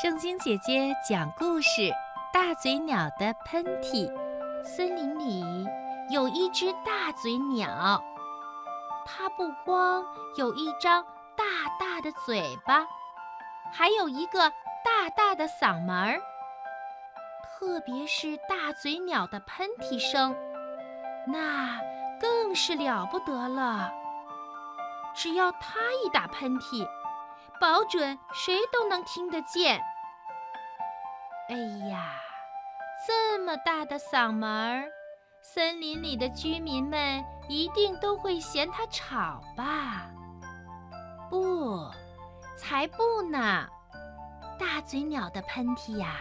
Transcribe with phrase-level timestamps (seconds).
[0.00, 1.82] 正晶姐姐讲故事
[2.32, 4.08] 《大嘴鸟的喷嚏》。
[4.64, 5.66] 森林里
[6.08, 8.00] 有一只大嘴鸟，
[9.04, 10.06] 它不光
[10.36, 11.04] 有一张
[11.36, 11.44] 大
[11.80, 12.86] 大的嘴巴，
[13.72, 14.48] 还有一个
[14.84, 16.20] 大大的嗓门儿。
[17.42, 20.32] 特别是大嘴鸟的喷嚏声，
[21.26, 21.76] 那
[22.20, 23.90] 更是了不得了。
[25.12, 26.86] 只要它一打喷嚏，
[27.60, 29.80] 保准谁都能听得见。
[31.48, 31.56] 哎
[31.88, 32.12] 呀，
[33.06, 34.90] 这么大的嗓门儿，
[35.40, 40.10] 森林里的居民们一定都会嫌它吵吧？
[41.30, 41.90] 不，
[42.56, 43.66] 才不呢！
[44.58, 46.14] 大嘴鸟的喷嚏呀，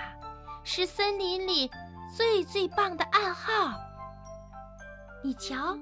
[0.63, 1.69] 是森林里
[2.15, 3.77] 最最棒的暗号。
[5.23, 5.77] 你瞧，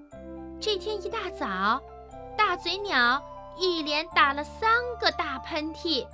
[0.60, 1.82] 这天一大早，
[2.38, 3.22] 大嘴鸟。
[3.58, 4.70] 一连打了三
[5.00, 6.06] 个大喷嚏，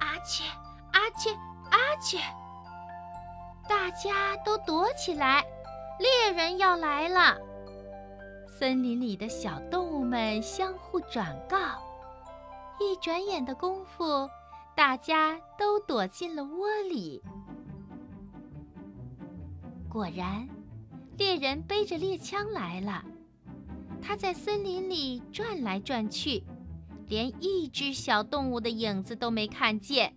[0.00, 0.44] 阿切
[0.92, 1.30] 阿切
[1.70, 2.18] 阿切！
[3.68, 5.44] 大家都躲起来，
[5.98, 7.36] 猎人要来了。
[8.46, 11.58] 森林里的小动物们相互转告，
[12.80, 14.28] 一转眼的功夫，
[14.74, 17.22] 大家都躲进了窝里。
[19.88, 20.48] 果然，
[21.16, 23.04] 猎人背着猎枪来了。
[24.02, 26.42] 他在森林里转来转去，
[27.06, 30.16] 连一只小动物的影子都没看见。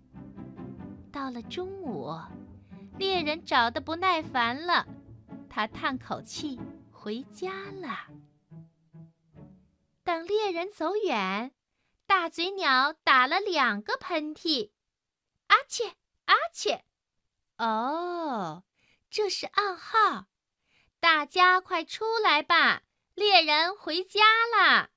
[1.12, 2.14] 到了中午，
[2.98, 4.88] 猎人找得不耐烦了，
[5.50, 6.60] 他叹口气
[6.92, 8.08] 回家了。
[10.04, 11.52] 等猎人走远，
[12.06, 14.72] 大嘴鸟打了两个喷嚏，
[15.48, 16.86] 阿切阿切，
[17.58, 18.64] 哦，
[19.10, 20.28] 这是暗号，
[21.00, 22.84] 大家快出来吧！
[23.22, 24.20] 猎人回家
[24.58, 24.90] 了，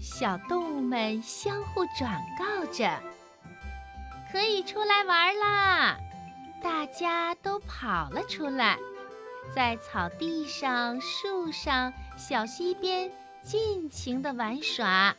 [0.00, 3.02] 小动物们相互转告着
[4.30, 5.98] ：“可以出来玩啦！”
[6.62, 8.78] 大家都跑了出来，
[9.52, 13.10] 在草地上、树上、小溪边
[13.42, 15.16] 尽情的玩耍。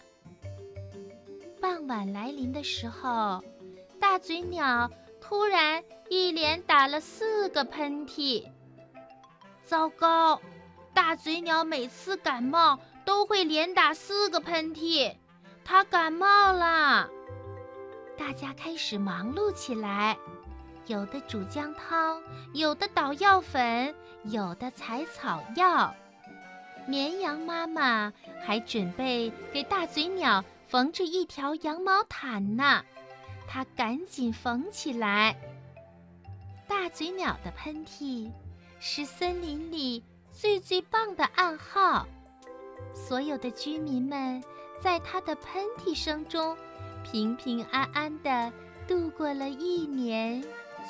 [1.59, 3.43] 傍晚来临的时候，
[3.99, 4.89] 大嘴鸟
[5.19, 8.47] 突然一连打了四个喷嚏。
[9.65, 10.39] 糟糕！
[10.93, 15.15] 大嘴鸟每次感冒都会连打四个喷嚏，
[15.63, 17.09] 它感冒了。
[18.17, 20.17] 大家开始忙碌起来，
[20.87, 22.21] 有的煮姜汤，
[22.53, 23.95] 有的捣药粉，
[24.25, 25.93] 有的采草药。
[26.85, 28.11] 绵羊妈妈
[28.43, 32.83] 还准备给大嘴鸟缝制一条羊毛毯呢，
[33.47, 35.35] 它赶紧缝起来。
[36.67, 38.31] 大嘴鸟的喷嚏
[38.79, 40.03] 是森林里。
[40.39, 42.07] 最最棒的暗号，
[42.93, 44.41] 所有的居民们
[44.81, 46.55] 在他的喷嚏声中
[47.03, 48.49] 平平安安地
[48.87, 50.41] 度过了一年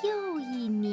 [0.04, 0.89] 又一年。